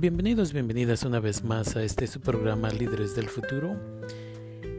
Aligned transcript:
Bienvenidos, 0.00 0.54
bienvenidas 0.54 1.02
una 1.02 1.20
vez 1.20 1.44
más 1.44 1.76
a 1.76 1.82
este 1.82 2.06
su 2.06 2.22
programa 2.22 2.70
Líderes 2.70 3.14
del 3.14 3.28
Futuro. 3.28 3.76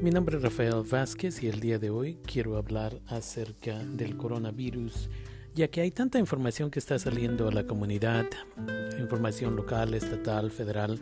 Mi 0.02 0.10
nombre 0.10 0.38
es 0.38 0.42
Rafael 0.42 0.82
Vázquez 0.82 1.44
y 1.44 1.48
el 1.48 1.60
día 1.60 1.78
de 1.78 1.92
hoy 1.92 2.18
quiero 2.26 2.58
hablar 2.58 3.00
acerca 3.06 3.78
del 3.84 4.18
coronavirus, 4.18 5.12
ya 5.54 5.68
que 5.68 5.82
hay 5.82 5.92
tanta 5.92 6.18
información 6.18 6.72
que 6.72 6.80
está 6.80 6.98
saliendo 6.98 7.48
a 7.48 7.52
la 7.52 7.68
comunidad, 7.68 8.26
información 9.00 9.56
local, 9.56 9.94
estatal, 9.94 10.50
federal, 10.50 11.00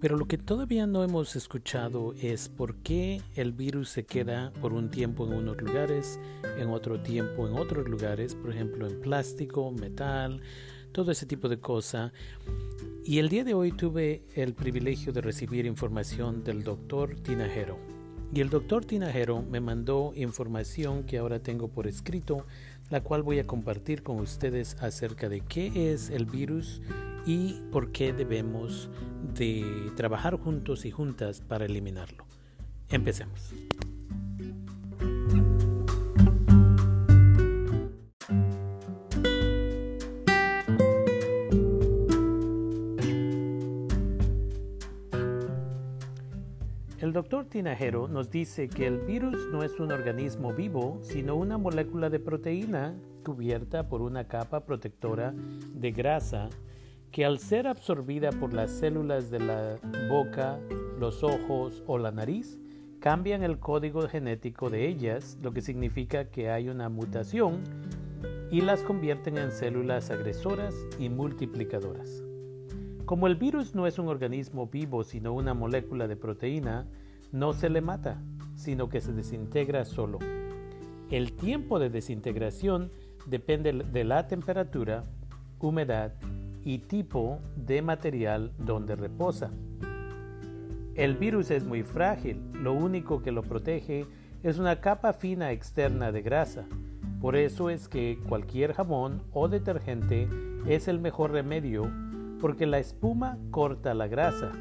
pero 0.00 0.16
lo 0.16 0.26
que 0.26 0.36
todavía 0.36 0.88
no 0.88 1.04
hemos 1.04 1.36
escuchado 1.36 2.12
es 2.20 2.48
por 2.48 2.74
qué 2.78 3.22
el 3.36 3.52
virus 3.52 3.88
se 3.88 4.04
queda 4.04 4.52
por 4.60 4.72
un 4.72 4.90
tiempo 4.90 5.28
en 5.28 5.32
unos 5.32 5.62
lugares, 5.62 6.18
en 6.58 6.70
otro 6.70 7.00
tiempo 7.00 7.46
en 7.46 7.54
otros 7.54 7.88
lugares, 7.88 8.34
por 8.34 8.50
ejemplo 8.50 8.88
en 8.88 9.00
plástico, 9.00 9.70
metal, 9.70 10.42
todo 10.94 11.10
ese 11.10 11.26
tipo 11.26 11.50
de 11.50 11.58
cosas. 11.58 12.12
Y 13.04 13.18
el 13.18 13.28
día 13.28 13.44
de 13.44 13.52
hoy 13.52 13.72
tuve 13.72 14.22
el 14.34 14.54
privilegio 14.54 15.12
de 15.12 15.20
recibir 15.20 15.66
información 15.66 16.42
del 16.42 16.64
doctor 16.64 17.16
Tinajero. 17.16 17.76
Y 18.32 18.40
el 18.40 18.48
doctor 18.48 18.84
Tinajero 18.86 19.42
me 19.42 19.60
mandó 19.60 20.12
información 20.16 21.04
que 21.04 21.18
ahora 21.18 21.40
tengo 21.40 21.68
por 21.68 21.86
escrito, 21.86 22.46
la 22.88 23.02
cual 23.02 23.22
voy 23.22 23.40
a 23.40 23.46
compartir 23.46 24.02
con 24.02 24.20
ustedes 24.20 24.76
acerca 24.80 25.28
de 25.28 25.40
qué 25.42 25.92
es 25.92 26.08
el 26.10 26.24
virus 26.24 26.80
y 27.26 27.60
por 27.72 27.92
qué 27.92 28.12
debemos 28.12 28.88
de 29.34 29.90
trabajar 29.96 30.38
juntos 30.38 30.86
y 30.86 30.90
juntas 30.90 31.40
para 31.40 31.66
eliminarlo. 31.66 32.24
Empecemos. 32.88 33.52
Doctor 47.14 47.44
Tinajero 47.44 48.08
nos 48.08 48.28
dice 48.28 48.68
que 48.68 48.88
el 48.88 48.98
virus 48.98 49.48
no 49.52 49.62
es 49.62 49.78
un 49.78 49.92
organismo 49.92 50.52
vivo, 50.52 50.98
sino 51.00 51.36
una 51.36 51.56
molécula 51.58 52.10
de 52.10 52.18
proteína 52.18 52.96
cubierta 53.24 53.88
por 53.88 54.02
una 54.02 54.26
capa 54.26 54.66
protectora 54.66 55.32
de 55.32 55.92
grasa 55.92 56.50
que 57.12 57.24
al 57.24 57.38
ser 57.38 57.68
absorbida 57.68 58.30
por 58.30 58.52
las 58.52 58.72
células 58.72 59.30
de 59.30 59.38
la 59.38 59.76
boca, 60.10 60.58
los 60.98 61.22
ojos 61.22 61.84
o 61.86 61.98
la 61.98 62.10
nariz, 62.10 62.58
cambian 62.98 63.44
el 63.44 63.60
código 63.60 64.08
genético 64.08 64.68
de 64.68 64.88
ellas, 64.88 65.38
lo 65.40 65.52
que 65.52 65.60
significa 65.60 66.32
que 66.32 66.50
hay 66.50 66.68
una 66.68 66.88
mutación 66.88 67.62
y 68.50 68.60
las 68.60 68.82
convierten 68.82 69.38
en 69.38 69.52
células 69.52 70.10
agresoras 70.10 70.74
y 70.98 71.10
multiplicadoras. 71.10 72.24
Como 73.04 73.26
el 73.26 73.36
virus 73.36 73.74
no 73.74 73.86
es 73.86 73.98
un 73.98 74.08
organismo 74.08 74.66
vivo 74.66 75.04
sino 75.04 75.34
una 75.34 75.52
molécula 75.52 76.08
de 76.08 76.16
proteína, 76.16 76.86
no 77.32 77.52
se 77.52 77.68
le 77.68 77.82
mata, 77.82 78.22
sino 78.54 78.88
que 78.88 79.02
se 79.02 79.12
desintegra 79.12 79.84
solo. 79.84 80.18
El 81.10 81.32
tiempo 81.32 81.78
de 81.78 81.90
desintegración 81.90 82.90
depende 83.26 83.72
de 83.72 84.04
la 84.04 84.26
temperatura, 84.26 85.04
humedad 85.60 86.14
y 86.64 86.78
tipo 86.78 87.40
de 87.56 87.82
material 87.82 88.52
donde 88.58 88.96
reposa. 88.96 89.50
El 90.94 91.16
virus 91.16 91.50
es 91.50 91.64
muy 91.64 91.82
frágil, 91.82 92.40
lo 92.54 92.72
único 92.72 93.22
que 93.22 93.32
lo 93.32 93.42
protege 93.42 94.06
es 94.42 94.58
una 94.58 94.80
capa 94.80 95.12
fina 95.12 95.52
externa 95.52 96.10
de 96.10 96.22
grasa. 96.22 96.64
Por 97.20 97.36
eso 97.36 97.68
es 97.68 97.88
que 97.88 98.18
cualquier 98.28 98.72
jabón 98.72 99.22
o 99.32 99.48
detergente 99.48 100.28
es 100.66 100.88
el 100.88 101.00
mejor 101.00 101.32
remedio 101.32 101.90
porque 102.44 102.66
la 102.66 102.78
espuma 102.78 103.38
corta 103.50 103.94
la 103.94 104.06
grasa. 104.06 104.52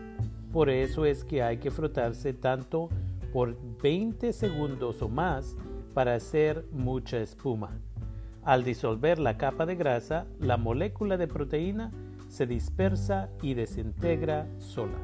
Por 0.53 0.69
eso 0.69 1.03
es 1.03 1.25
que 1.25 1.43
hay 1.43 1.57
que 1.57 1.69
frotarse 1.69 2.31
tanto 2.31 2.87
por 3.33 3.57
20 3.81 4.31
segundos 4.31 5.01
o 5.01 5.09
más 5.09 5.57
para 5.93 6.15
hacer 6.15 6.63
mucha 6.71 7.17
espuma. 7.17 7.71
Al 8.41 8.63
disolver 8.63 9.19
la 9.19 9.35
capa 9.35 9.65
de 9.65 9.75
grasa, 9.75 10.27
la 10.39 10.55
molécula 10.55 11.17
de 11.17 11.27
proteína 11.27 11.91
se 12.29 12.47
dispersa 12.47 13.27
y 13.41 13.53
desintegra 13.53 14.47
sola. 14.59 14.99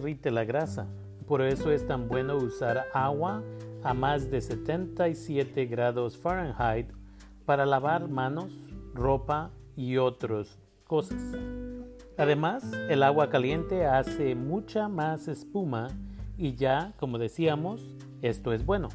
Derrite 0.00 0.30
la 0.30 0.44
grasa, 0.44 0.86
por 1.26 1.42
eso 1.42 1.70
es 1.70 1.86
tan 1.86 2.08
bueno 2.08 2.36
usar 2.36 2.86
agua 2.94 3.42
a 3.82 3.92
más 3.92 4.30
de 4.30 4.40
77 4.40 5.66
grados 5.66 6.16
Fahrenheit 6.16 6.86
para 7.44 7.66
lavar 7.66 8.08
manos, 8.08 8.50
ropa 8.94 9.50
y 9.76 9.98
otras 9.98 10.58
cosas. 10.86 11.20
Además, 12.16 12.72
el 12.88 13.02
agua 13.02 13.28
caliente 13.28 13.84
hace 13.84 14.34
mucha 14.34 14.88
más 14.88 15.28
espuma 15.28 15.88
y 16.38 16.54
ya, 16.54 16.94
como 16.98 17.18
decíamos, 17.18 17.94
esto 18.22 18.54
es 18.54 18.64
bueno. 18.64 18.88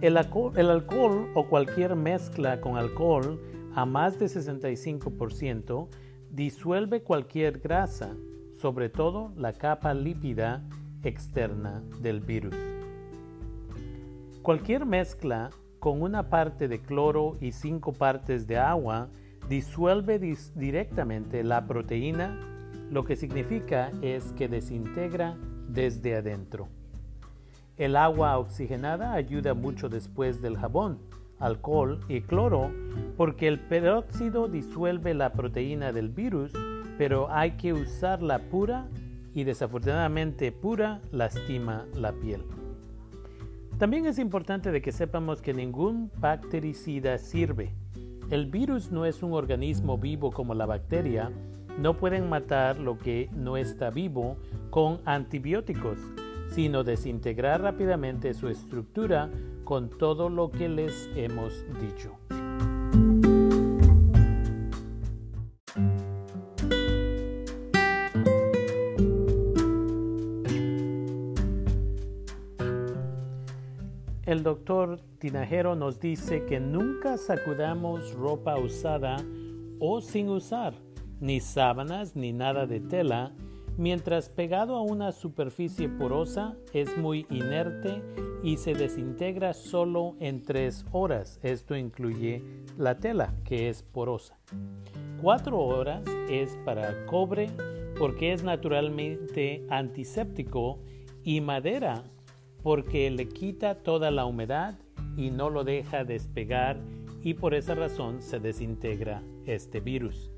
El 0.00 0.16
alcohol, 0.16 0.52
el 0.56 0.70
alcohol 0.70 1.30
o 1.34 1.46
cualquier 1.46 1.94
mezcla 1.94 2.60
con 2.60 2.78
alcohol 2.78 3.38
a 3.74 3.84
más 3.84 4.18
de 4.18 4.26
65% 4.26 5.88
disuelve 6.30 7.02
cualquier 7.02 7.58
grasa 7.58 8.16
sobre 8.62 8.88
todo 8.88 9.32
la 9.36 9.52
capa 9.52 9.92
lípida 9.92 10.62
externa 11.02 11.82
del 12.00 12.20
virus. 12.20 12.54
Cualquier 14.40 14.86
mezcla 14.86 15.50
con 15.80 16.00
una 16.00 16.30
parte 16.30 16.68
de 16.68 16.80
cloro 16.80 17.36
y 17.40 17.50
cinco 17.50 17.92
partes 17.92 18.46
de 18.46 18.58
agua 18.58 19.08
disuelve 19.48 20.20
directamente 20.54 21.42
la 21.42 21.66
proteína, 21.66 22.38
lo 22.88 23.04
que 23.04 23.16
significa 23.16 23.90
es 24.00 24.32
que 24.32 24.46
desintegra 24.46 25.36
desde 25.66 26.14
adentro. 26.14 26.68
El 27.76 27.96
agua 27.96 28.38
oxigenada 28.38 29.14
ayuda 29.14 29.54
mucho 29.54 29.88
después 29.88 30.40
del 30.40 30.56
jabón, 30.56 31.00
alcohol 31.40 31.98
y 32.08 32.20
cloro 32.20 32.70
porque 33.16 33.48
el 33.48 33.58
peróxido 33.58 34.46
disuelve 34.46 35.14
la 35.14 35.32
proteína 35.32 35.90
del 35.90 36.10
virus 36.10 36.52
pero 36.98 37.30
hay 37.30 37.52
que 37.52 37.72
usarla 37.72 38.38
pura 38.50 38.88
y 39.34 39.44
desafortunadamente 39.44 40.52
pura 40.52 41.00
lastima 41.10 41.86
la 41.94 42.12
piel. 42.12 42.42
También 43.78 44.06
es 44.06 44.18
importante 44.18 44.70
de 44.70 44.80
que 44.80 44.92
sepamos 44.92 45.42
que 45.42 45.54
ningún 45.54 46.10
bactericida 46.18 47.18
sirve. 47.18 47.74
El 48.30 48.46
virus 48.46 48.92
no 48.92 49.04
es 49.06 49.22
un 49.22 49.32
organismo 49.32 49.98
vivo 49.98 50.30
como 50.30 50.54
la 50.54 50.66
bacteria, 50.66 51.30
no 51.78 51.94
pueden 51.94 52.28
matar 52.28 52.78
lo 52.78 52.98
que 52.98 53.28
no 53.34 53.56
está 53.56 53.90
vivo 53.90 54.36
con 54.70 55.00
antibióticos, 55.04 55.98
sino 56.50 56.84
desintegrar 56.84 57.62
rápidamente 57.62 58.34
su 58.34 58.48
estructura 58.48 59.30
con 59.64 59.88
todo 59.88 60.28
lo 60.28 60.50
que 60.50 60.68
les 60.68 61.10
hemos 61.16 61.52
dicho. 61.80 62.21
El 74.42 74.46
doctor 74.46 74.98
Tinajero 75.20 75.76
nos 75.76 76.00
dice 76.00 76.44
que 76.46 76.58
nunca 76.58 77.16
sacudamos 77.16 78.12
ropa 78.14 78.58
usada 78.58 79.18
o 79.78 80.00
sin 80.00 80.30
usar, 80.30 80.74
ni 81.20 81.38
sábanas 81.38 82.16
ni 82.16 82.32
nada 82.32 82.66
de 82.66 82.80
tela, 82.80 83.30
mientras 83.78 84.28
pegado 84.28 84.74
a 84.74 84.82
una 84.82 85.12
superficie 85.12 85.88
porosa 85.88 86.56
es 86.72 86.98
muy 86.98 87.24
inerte 87.30 88.02
y 88.42 88.56
se 88.56 88.74
desintegra 88.74 89.54
solo 89.54 90.16
en 90.18 90.42
tres 90.42 90.84
horas. 90.90 91.38
Esto 91.44 91.76
incluye 91.76 92.42
la 92.76 92.98
tela, 92.98 93.36
que 93.44 93.68
es 93.68 93.84
porosa. 93.84 94.40
Cuatro 95.20 95.60
horas 95.60 96.02
es 96.28 96.58
para 96.64 97.06
cobre 97.06 97.48
porque 97.96 98.32
es 98.32 98.42
naturalmente 98.42 99.64
antiséptico 99.70 100.80
y 101.22 101.40
madera 101.40 102.02
porque 102.62 103.10
le 103.10 103.28
quita 103.28 103.76
toda 103.76 104.10
la 104.10 104.24
humedad 104.24 104.78
y 105.16 105.30
no 105.30 105.50
lo 105.50 105.64
deja 105.64 106.04
despegar 106.04 106.78
y 107.22 107.34
por 107.34 107.54
esa 107.54 107.74
razón 107.74 108.22
se 108.22 108.40
desintegra 108.40 109.22
este 109.46 109.80
virus. 109.80 110.30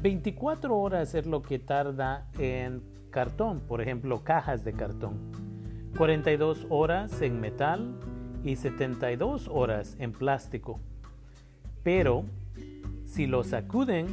24 0.00 0.76
horas 0.78 1.14
es 1.14 1.26
lo 1.26 1.42
que 1.42 1.58
tarda 1.58 2.28
en 2.38 2.80
cartón, 3.10 3.60
por 3.60 3.80
ejemplo, 3.80 4.22
cajas 4.22 4.64
de 4.64 4.72
cartón. 4.72 5.32
42 5.96 6.66
horas 6.68 7.20
en 7.22 7.40
metal 7.40 7.98
y 8.44 8.56
72 8.56 9.48
horas 9.48 9.96
en 9.98 10.12
plástico. 10.12 10.78
Pero 11.82 12.24
Si 13.08 13.26
lo 13.26 13.42
sacuden 13.42 14.06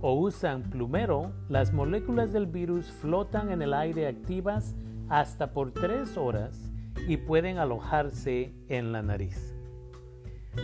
o 0.00 0.14
usan 0.14 0.62
plumero, 0.62 1.32
las 1.50 1.74
moléculas 1.74 2.32
del 2.32 2.46
virus 2.46 2.90
flotan 2.90 3.52
en 3.52 3.60
el 3.60 3.74
aire 3.74 4.06
activas 4.08 4.74
hasta 5.08 5.52
por 5.52 5.72
tres 5.72 6.16
horas 6.16 6.70
y 7.06 7.16
pueden 7.16 7.58
alojarse 7.58 8.52
en 8.68 8.92
la 8.92 9.02
nariz. 9.02 9.54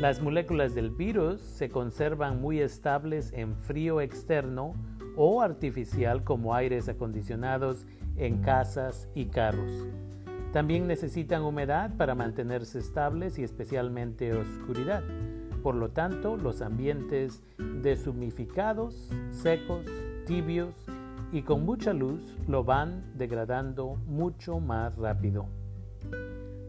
Las 0.00 0.20
moléculas 0.20 0.74
del 0.74 0.90
virus 0.90 1.40
se 1.40 1.68
conservan 1.68 2.40
muy 2.40 2.60
estables 2.60 3.32
en 3.32 3.56
frío 3.56 4.00
externo 4.00 4.74
o 5.16 5.40
artificial 5.40 6.24
como 6.24 6.54
aires 6.54 6.88
acondicionados 6.88 7.86
en 8.16 8.42
casas 8.42 9.08
y 9.14 9.26
carros. 9.26 9.70
También 10.52 10.86
necesitan 10.86 11.42
humedad 11.42 11.96
para 11.96 12.14
mantenerse 12.14 12.78
estables 12.78 13.38
y 13.38 13.44
especialmente 13.44 14.32
oscuridad. 14.32 15.02
Por 15.62 15.74
lo 15.76 15.90
tanto, 15.90 16.36
los 16.36 16.60
ambientes 16.60 17.42
deshumificados, 17.58 19.10
secos, 19.30 19.86
tibios 20.26 20.74
y 21.34 21.42
con 21.42 21.64
mucha 21.64 21.92
luz 21.92 22.38
lo 22.46 22.62
van 22.62 23.02
degradando 23.18 23.96
mucho 24.06 24.60
más 24.60 24.96
rápido. 24.96 25.48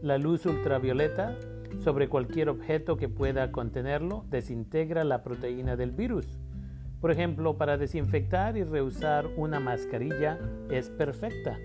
La 0.02 0.18
luz 0.18 0.44
ultravioleta 0.44 1.36
sobre 1.84 2.08
cualquier 2.08 2.48
objeto 2.48 2.96
que 2.96 3.08
pueda 3.08 3.52
contenerlo 3.52 4.24
desintegra 4.28 5.04
la 5.04 5.22
proteína 5.22 5.76
del 5.76 5.92
virus. 5.92 6.26
Por 7.00 7.12
ejemplo, 7.12 7.56
para 7.56 7.76
desinfectar 7.78 8.56
y 8.56 8.64
reusar 8.64 9.28
una 9.36 9.60
mascarilla 9.60 10.40
es 10.68 10.90
perfecta. 10.90 11.58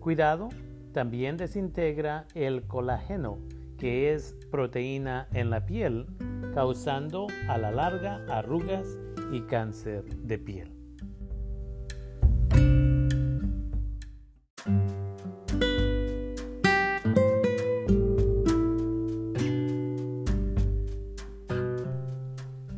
Cuidado 0.00 0.48
también 0.92 1.36
desintegra 1.36 2.26
el 2.34 2.64
colágeno, 2.64 3.38
que 3.78 4.12
es 4.12 4.36
proteína 4.50 5.28
en 5.32 5.50
la 5.50 5.66
piel, 5.66 6.06
causando 6.52 7.28
a 7.46 7.58
la 7.58 7.70
larga 7.70 8.24
arrugas 8.28 8.98
y 9.30 9.42
cáncer 9.42 10.04
de 10.04 10.38
piel. 10.38 10.73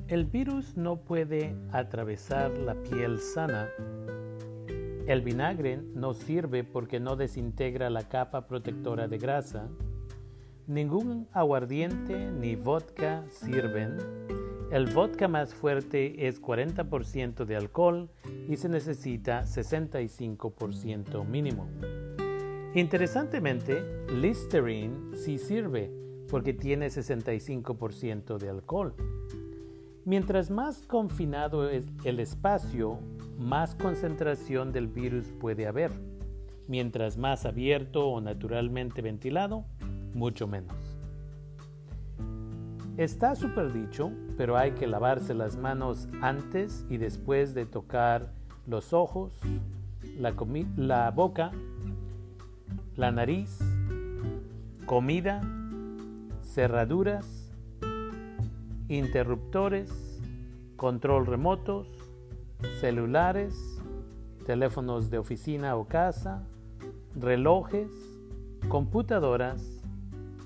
El 0.08 0.24
virus 0.24 0.76
no 0.76 0.96
puede 0.96 1.54
atravesar 1.72 2.56
la 2.58 2.74
piel 2.74 3.18
sana 3.18 3.68
el 5.06 5.20
vinagre 5.20 5.78
no 5.94 6.14
sirve 6.14 6.64
porque 6.64 6.98
no 6.98 7.14
desintegra 7.14 7.90
la 7.90 8.08
capa 8.08 8.48
protectora 8.48 9.06
de 9.06 9.18
grasa. 9.18 9.68
Ningún 10.66 11.28
aguardiente 11.32 12.32
ni 12.32 12.56
vodka 12.56 13.24
sirven. 13.30 13.98
El 14.72 14.86
vodka 14.86 15.28
más 15.28 15.54
fuerte 15.54 16.26
es 16.26 16.42
40% 16.42 17.44
de 17.44 17.54
alcohol 17.54 18.10
y 18.48 18.56
se 18.56 18.68
necesita 18.68 19.44
65% 19.44 21.24
mínimo. 21.24 21.68
Interesantemente, 22.74 23.80
Listerine 24.12 25.16
sí 25.16 25.38
sirve 25.38 25.88
porque 26.28 26.52
tiene 26.52 26.88
65% 26.88 28.38
de 28.38 28.48
alcohol. 28.48 28.92
Mientras 30.06 30.52
más 30.52 30.82
confinado 30.86 31.68
es 31.68 31.88
el 32.04 32.20
espacio, 32.20 33.00
más 33.40 33.74
concentración 33.74 34.70
del 34.72 34.86
virus 34.86 35.32
puede 35.40 35.66
haber. 35.66 35.90
Mientras 36.68 37.16
más 37.18 37.44
abierto 37.44 38.06
o 38.06 38.20
naturalmente 38.20 39.02
ventilado, 39.02 39.64
mucho 40.14 40.46
menos. 40.46 40.76
Está 42.96 43.34
súper 43.34 43.72
dicho, 43.72 44.12
pero 44.36 44.56
hay 44.56 44.74
que 44.74 44.86
lavarse 44.86 45.34
las 45.34 45.56
manos 45.56 46.06
antes 46.22 46.86
y 46.88 46.98
después 46.98 47.52
de 47.52 47.66
tocar 47.66 48.32
los 48.64 48.92
ojos, 48.92 49.32
la, 50.20 50.36
la 50.76 51.10
boca, 51.10 51.50
la 52.94 53.10
nariz, 53.10 53.58
comida, 54.86 55.40
cerraduras, 56.44 57.45
interruptores, 58.88 60.20
control 60.76 61.26
remotos, 61.26 61.88
celulares, 62.80 63.82
teléfonos 64.44 65.10
de 65.10 65.18
oficina 65.18 65.76
o 65.76 65.86
casa, 65.86 66.46
relojes, 67.14 67.90
computadoras, 68.68 69.82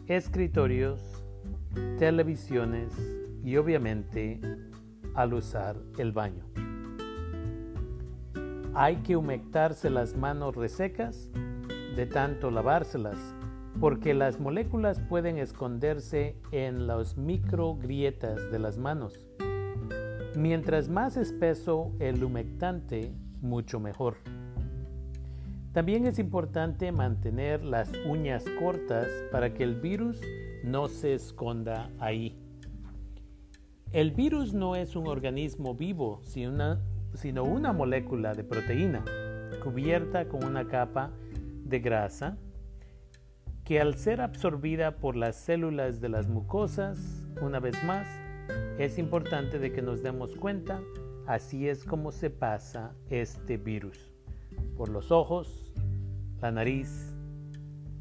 escritorios, 0.06 1.00
televisiones 1.98 2.92
y 3.44 3.56
obviamente 3.56 4.40
al 5.14 5.34
usar 5.34 5.76
el 5.98 6.12
baño. 6.12 6.44
Hay 8.74 8.96
que 8.98 9.16
humectarse 9.16 9.90
las 9.90 10.16
manos 10.16 10.54
resecas 10.54 11.30
de 11.96 12.06
tanto 12.06 12.50
lavárselas 12.50 13.18
porque 13.78 14.14
las 14.14 14.40
moléculas 14.40 15.00
pueden 15.00 15.38
esconderse 15.38 16.36
en 16.50 16.86
las 16.86 17.16
microgrietas 17.16 18.50
de 18.50 18.58
las 18.58 18.78
manos. 18.78 19.26
Mientras 20.36 20.88
más 20.88 21.16
espeso 21.16 21.92
el 21.98 22.24
humectante, 22.24 23.12
mucho 23.40 23.80
mejor. 23.80 24.16
También 25.72 26.06
es 26.06 26.18
importante 26.18 26.90
mantener 26.90 27.62
las 27.62 27.92
uñas 28.08 28.44
cortas 28.58 29.06
para 29.30 29.54
que 29.54 29.62
el 29.62 29.76
virus 29.80 30.20
no 30.64 30.88
se 30.88 31.14
esconda 31.14 31.90
ahí. 32.00 32.36
El 33.92 34.10
virus 34.10 34.52
no 34.52 34.74
es 34.76 34.96
un 34.96 35.06
organismo 35.06 35.74
vivo, 35.74 36.20
sino 36.24 37.44
una 37.44 37.72
molécula 37.72 38.34
de 38.34 38.44
proteína 38.44 39.04
cubierta 39.62 40.28
con 40.28 40.44
una 40.44 40.66
capa 40.66 41.10
de 41.64 41.80
grasa 41.80 42.36
que 43.70 43.80
al 43.80 43.94
ser 43.94 44.20
absorbida 44.20 44.96
por 44.96 45.14
las 45.14 45.36
células 45.36 46.00
de 46.00 46.08
las 46.08 46.26
mucosas, 46.26 46.98
una 47.40 47.60
vez 47.60 47.76
más, 47.84 48.04
es 48.80 48.98
importante 48.98 49.60
de 49.60 49.70
que 49.70 49.80
nos 49.80 50.02
demos 50.02 50.34
cuenta, 50.34 50.80
así 51.28 51.68
es 51.68 51.84
como 51.84 52.10
se 52.10 52.30
pasa 52.30 52.96
este 53.10 53.58
virus, 53.58 54.12
por 54.76 54.88
los 54.88 55.12
ojos, 55.12 55.72
la 56.40 56.50
nariz 56.50 57.14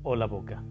o 0.01 0.16
la 0.16 0.25
boca. 0.25 0.63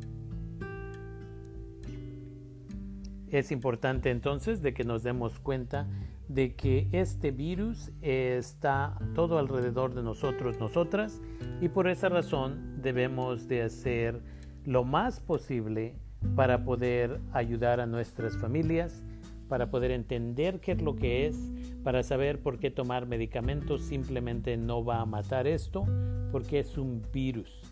Es 3.31 3.53
importante 3.53 4.11
entonces 4.11 4.63
de 4.63 4.75
que 4.75 4.83
nos 4.83 5.05
demos 5.05 5.39
cuenta 5.39 5.87
de 6.27 6.57
que 6.57 6.89
este 6.91 7.31
virus 7.31 7.93
está 8.03 8.99
todo 9.15 9.39
alrededor 9.39 9.95
de 9.95 10.03
nosotros, 10.03 10.59
nosotras, 10.59 11.23
y 11.61 11.69
por 11.69 11.87
esa 11.87 12.09
razón 12.09 12.83
debemos 12.83 13.47
de 13.47 13.63
hacer 13.63 14.38
lo 14.65 14.85
más 14.85 15.21
posible 15.21 15.95
para 16.35 16.65
poder 16.65 17.21
ayudar 17.33 17.81
a 17.81 17.87
nuestras 17.87 18.37
familias, 18.37 19.03
para 19.49 19.71
poder 19.71 19.91
entender 19.91 20.61
qué 20.61 20.73
es 20.73 20.83
lo 20.83 20.97
que 20.97 21.27
es, 21.27 21.51
para 21.83 22.03
saber 22.03 22.41
por 22.43 22.59
qué 22.59 22.71
tomar 22.71 23.07
medicamentos 23.07 23.83
simplemente 23.83 24.57
no 24.57 24.85
va 24.85 25.01
a 25.01 25.07
matar 25.07 25.47
esto, 25.47 25.87
porque 26.31 26.59
es 26.59 26.77
un 26.77 27.03
virus, 27.13 27.63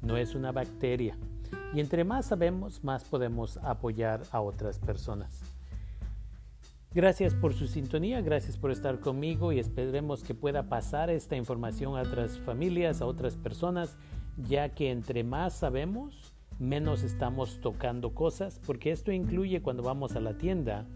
no 0.00 0.16
es 0.16 0.34
una 0.34 0.52
bacteria. 0.52 1.18
Y 1.74 1.80
entre 1.80 2.04
más 2.04 2.26
sabemos, 2.26 2.82
más 2.82 3.04
podemos 3.04 3.58
apoyar 3.58 4.22
a 4.30 4.40
otras 4.40 4.78
personas. 4.78 5.42
Gracias 6.94 7.34
por 7.34 7.52
su 7.52 7.66
sintonía, 7.66 8.22
gracias 8.22 8.56
por 8.56 8.70
estar 8.70 8.98
conmigo 8.98 9.52
y 9.52 9.58
esperemos 9.58 10.24
que 10.24 10.34
pueda 10.34 10.70
pasar 10.70 11.10
esta 11.10 11.36
información 11.36 11.98
a 11.98 12.00
otras 12.00 12.38
familias, 12.38 13.02
a 13.02 13.06
otras 13.06 13.36
personas, 13.36 13.98
ya 14.46 14.70
que 14.70 14.90
entre 14.90 15.24
más 15.24 15.54
sabemos, 15.54 16.34
menos 16.58 17.02
estamos 17.02 17.60
tocando 17.60 18.14
cosas, 18.14 18.60
porque 18.66 18.90
esto 18.90 19.12
incluye 19.12 19.62
cuando 19.62 19.82
vamos 19.82 20.16
a 20.16 20.20
la 20.20 20.38
tienda 20.38 20.86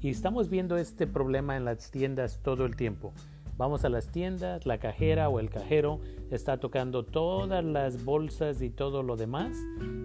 y 0.00 0.10
estamos 0.10 0.48
viendo 0.48 0.76
este 0.76 1.06
problema 1.06 1.56
en 1.56 1.64
las 1.64 1.90
tiendas 1.90 2.40
todo 2.42 2.64
el 2.66 2.76
tiempo. 2.76 3.12
Vamos 3.58 3.84
a 3.84 3.90
las 3.90 4.10
tiendas, 4.10 4.66
la 4.66 4.78
cajera 4.78 5.28
o 5.28 5.38
el 5.38 5.50
cajero 5.50 6.00
está 6.30 6.56
tocando 6.58 7.04
todas 7.04 7.62
las 7.62 8.04
bolsas 8.04 8.62
y 8.62 8.70
todo 8.70 9.02
lo 9.02 9.16
demás 9.16 9.56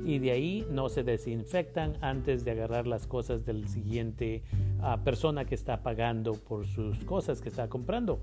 y 0.05 0.19
de 0.19 0.31
ahí 0.31 0.67
no 0.69 0.89
se 0.89 1.03
desinfectan 1.03 1.97
antes 2.01 2.43
de 2.43 2.51
agarrar 2.51 2.87
las 2.87 3.07
cosas 3.07 3.45
del 3.45 3.67
siguiente 3.69 4.43
ah, 4.81 5.01
persona 5.03 5.45
que 5.45 5.55
está 5.55 5.81
pagando 5.81 6.33
por 6.33 6.67
sus 6.67 7.03
cosas 7.05 7.41
que 7.41 7.49
está 7.49 7.69
comprando. 7.69 8.19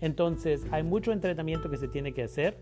Entonces 0.00 0.64
hay 0.70 0.84
mucho 0.84 1.12
entrenamiento 1.12 1.68
que 1.68 1.76
se 1.76 1.88
tiene 1.88 2.14
que 2.14 2.22
hacer 2.22 2.56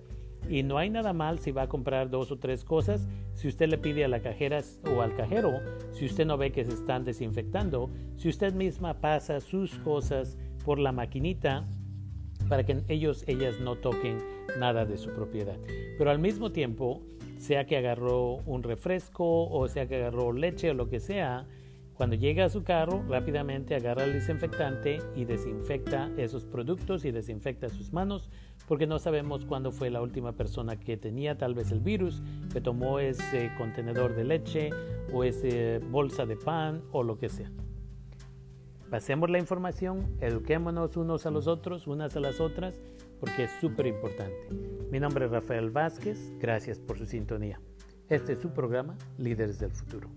y 0.49 0.63
no 0.63 0.79
hay 0.79 0.91
nada 0.91 1.13
mal 1.13 1.39
si 1.39 1.51
va 1.51 1.63
a 1.63 1.69
comprar 1.69 2.11
dos 2.11 2.31
o 2.31 2.39
tres 2.39 2.65
cosas. 2.65 3.09
Si 3.35 3.49
usted 3.49 3.69
le 3.69 3.79
pide 3.79 4.05
a 4.05 4.09
la 4.09 4.21
cajera 4.21 4.61
o 4.95 5.03
al 5.03 5.15
cajero, 5.15 5.61
si 5.93 6.07
usted 6.07 6.27
no 6.27 6.37
ve 6.37 6.53
que 6.53 6.65
se 6.65 6.73
están 6.73 7.05
desinfectando, 7.05 7.91
si 8.17 8.29
usted 8.29 8.55
misma 8.55 9.01
pasa 9.01 9.41
sus 9.41 9.79
cosas 9.79 10.39
por 10.65 10.79
la 10.79 10.93
maquinita 10.93 11.67
para 12.49 12.65
que 12.65 12.83
ellos, 12.89 13.25
ellas 13.27 13.61
no 13.61 13.77
toquen 13.77 14.19
nada 14.59 14.85
de 14.85 14.99
su 14.99 15.11
propiedad. 15.11 15.57
Pero 15.99 16.11
al 16.11 16.19
mismo 16.19 16.53
tiempo, 16.53 17.03
sea 17.39 17.67
que 17.67 17.77
agarró 17.77 18.37
un 18.47 18.63
refresco 18.63 19.49
o 19.49 19.69
sea 19.69 19.87
que 19.87 19.97
agarró 19.97 20.33
leche 20.33 20.71
o 20.71 20.75
lo 20.75 20.89
que 20.89 21.01
sea, 21.01 21.47
Cuando 21.97 22.15
llega 22.15 22.45
a 22.45 22.51
su 22.51 22.63
carro, 22.63 23.03
rápidamente 23.09 23.75
agarra 23.75 24.05
el 24.05 24.13
desinfectante 24.13 24.99
y 25.15 25.25
desinfecta 25.25 26.11
esos 26.19 26.45
productos 26.45 27.07
y 27.07 27.11
desinfecta 27.11 27.71
sus 27.71 27.91
manos 27.91 28.31
porque 28.69 28.87
no 28.87 28.99
sabemos 28.99 29.47
cuándo 29.47 29.73
fue 29.73 29.89
la 29.89 30.03
última 30.03 30.33
persona 30.33 30.79
que 30.79 30.99
tenía 30.99 31.39
tal 31.39 31.55
vez 31.55 31.73
el 31.73 31.81
virus, 31.81 32.23
que 32.53 32.61
tomó 32.61 32.99
ese 32.99 33.51
contenedor 33.57 34.15
de 34.15 34.25
leche 34.25 34.71
o 35.11 35.25
esa 35.25 35.79
bolsa 35.87 36.27
de 36.27 36.37
pan 36.37 36.83
o 36.93 37.03
lo 37.03 37.19
que 37.19 37.31
sea. 37.31 37.51
Pasemos 38.91 39.31
la 39.31 39.39
información, 39.39 40.17
eduquémonos 40.21 40.99
unos 40.99 41.25
a 41.25 41.31
los 41.31 41.47
otros, 41.47 41.87
unas 41.87 42.15
a 42.15 42.21
las 42.21 42.41
otras, 42.41 42.81
porque 43.21 43.45
es 43.45 43.51
súper 43.61 43.87
importante. 43.87 44.49
Mi 44.91 45.01
nombre 45.01 45.25
es 45.25 45.31
Rafael 45.31 45.71
Vázquez, 45.71 46.33
gracias 46.39 46.79
por 46.79 46.99
su 46.99 47.07
sintonía. 47.07 47.59
Este 48.11 48.35
es 48.35 48.39
su 48.39 48.51
programa, 48.51 48.97
Líderes 49.19 49.59
del 49.59 49.71
Futuro. 49.71 50.09